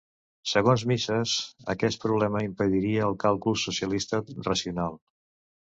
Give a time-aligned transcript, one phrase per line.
[0.51, 1.33] Segons Mises,
[1.73, 5.01] aquest problema impediria el càlcul socialista racional.